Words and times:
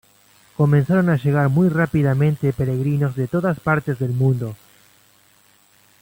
Comenzaron 0.57 1.11
a 1.11 1.15
llegar 1.17 1.49
muy 1.49 1.69
rápidamente 1.69 2.53
peregrinos 2.53 3.15
de 3.15 3.27
todas 3.27 3.59
partes 3.59 3.99
del 3.99 4.13
mundo. 4.13 4.55